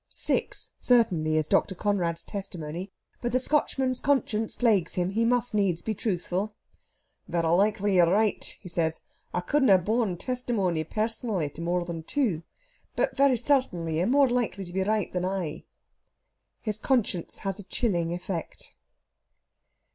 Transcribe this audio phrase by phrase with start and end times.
[0.09, 1.75] Six, certainly, is Dr.
[1.75, 2.91] Conrad's testimony.
[3.21, 6.55] But the Scotchman's conscience plagues him; he must needs be truthful.
[7.27, 8.99] "Vara likely you're right," he says.
[9.31, 12.41] "I couldna have borne testimony pairsonally to more than two.
[12.95, 15.65] But vara sairtainly you're more likely to be right than I."
[16.61, 18.73] His conscience has a chilling effect.